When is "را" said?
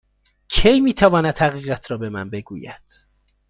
1.91-1.97